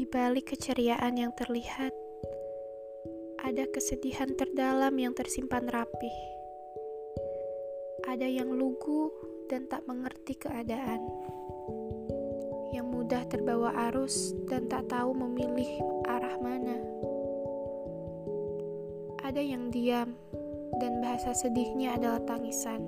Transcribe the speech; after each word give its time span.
balik 0.00 0.56
keceriaan 0.56 1.20
yang 1.20 1.36
terlihat, 1.36 1.92
ada 3.44 3.68
kesedihan 3.68 4.32
terdalam 4.32 4.96
yang 4.96 5.12
tersimpan 5.12 5.68
rapih. 5.68 6.16
Ada 8.08 8.24
yang 8.24 8.56
lugu 8.56 9.12
dan 9.52 9.68
tak 9.68 9.84
mengerti 9.84 10.40
keadaan, 10.40 11.04
yang 12.72 12.88
mudah 12.88 13.20
terbawa 13.28 13.92
arus 13.92 14.32
dan 14.48 14.64
tak 14.72 14.88
tahu 14.88 15.12
memilih 15.12 15.68
arah 16.08 16.40
mana. 16.40 16.80
Ada 19.20 19.44
yang 19.44 19.68
diam, 19.68 20.16
dan 20.80 21.04
bahasa 21.04 21.36
sedihnya 21.36 22.00
adalah 22.00 22.24
tangisan. 22.24 22.80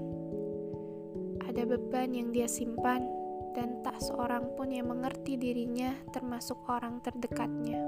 Ada 1.45 1.69
beban 1.69 2.16
yang 2.16 2.33
dia 2.33 2.48
simpan 2.48 3.23
dan 3.54 3.80
tak 3.86 4.02
seorang 4.02 4.50
pun 4.58 4.66
yang 4.74 4.90
mengerti 4.90 5.38
dirinya, 5.38 5.94
termasuk 6.10 6.58
orang 6.66 6.98
terdekatnya. 6.98 7.78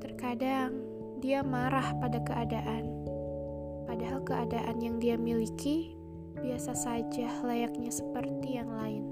Terkadang 0.00 0.80
dia 1.20 1.44
marah 1.44 1.92
pada 2.00 2.18
keadaan, 2.24 3.04
padahal 3.84 4.24
keadaan 4.24 4.80
yang 4.80 4.96
dia 4.96 5.20
miliki 5.20 5.92
biasa 6.40 6.72
saja, 6.72 7.28
layaknya 7.44 7.92
seperti 7.92 8.56
yang 8.56 8.72
lain. 8.72 9.04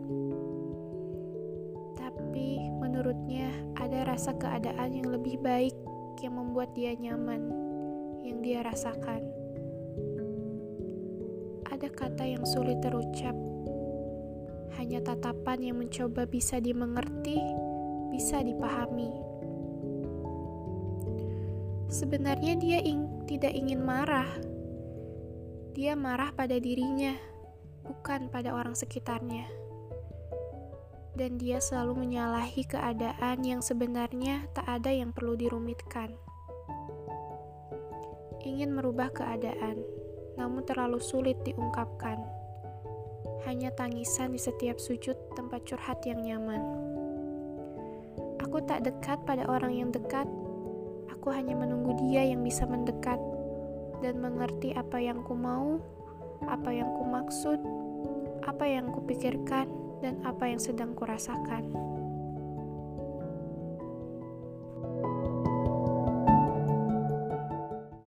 Tapi 2.00 2.72
menurutnya, 2.80 3.52
ada 3.77 4.08
rasa 4.08 4.33
keadaan 4.41 4.97
yang 4.97 5.12
lebih 5.12 5.36
baik 5.45 5.77
yang 6.24 6.41
membuat 6.41 6.72
dia 6.72 6.97
nyaman, 6.97 7.45
yang 8.24 8.41
dia 8.41 8.64
rasakan. 8.64 9.20
Ada 11.69 11.89
kata 11.92 12.24
yang 12.24 12.45
sulit 12.45 12.80
terucap 12.80 13.50
hanya 14.79 15.03
tatapan 15.03 15.73
yang 15.73 15.77
mencoba 15.83 16.29
bisa 16.29 16.63
dimengerti, 16.63 17.41
bisa 18.15 18.43
dipahami. 18.45 19.11
Sebenarnya 21.91 22.55
dia 22.55 22.79
ing 22.79 23.27
tidak 23.27 23.51
ingin 23.51 23.83
marah. 23.83 24.31
Dia 25.75 25.98
marah 25.98 26.31
pada 26.31 26.55
dirinya, 26.63 27.19
bukan 27.83 28.31
pada 28.31 28.55
orang 28.55 28.79
sekitarnya. 28.79 29.51
Dan 31.19 31.35
dia 31.43 31.59
selalu 31.59 32.07
menyalahi 32.07 32.63
keadaan 32.63 33.43
yang 33.43 33.59
sebenarnya 33.59 34.47
tak 34.55 34.71
ada 34.71 34.95
yang 34.95 35.11
perlu 35.11 35.35
dirumitkan. 35.35 36.15
Ingin 38.47 38.71
merubah 38.71 39.11
keadaan, 39.11 39.83
namun 40.39 40.63
terlalu 40.63 41.03
sulit 41.03 41.43
diungkapkan 41.43 42.41
hanya 43.48 43.72
tangisan 43.72 44.36
di 44.36 44.41
setiap 44.41 44.77
sujud 44.77 45.16
tempat 45.36 45.64
curhat 45.64 46.02
yang 46.05 46.20
nyaman. 46.20 46.60
Aku 48.44 48.60
tak 48.66 48.84
dekat 48.84 49.22
pada 49.24 49.46
orang 49.46 49.72
yang 49.77 49.91
dekat, 49.92 50.27
aku 51.12 51.30
hanya 51.30 51.55
menunggu 51.55 51.96
dia 52.08 52.24
yang 52.27 52.42
bisa 52.42 52.66
mendekat 52.66 53.20
dan 54.00 54.18
mengerti 54.18 54.72
apa 54.72 54.96
yang 54.98 55.20
ku 55.24 55.36
mau, 55.36 55.78
apa 56.48 56.72
yang 56.72 56.91
ku 56.96 57.05
maksud, 57.05 57.61
apa 58.48 58.64
yang 58.64 58.88
ku 58.92 59.05
pikirkan, 59.05 59.68
dan 60.00 60.16
apa 60.24 60.48
yang 60.48 60.61
sedang 60.61 60.96
ku 60.96 61.05
rasakan. 61.05 61.89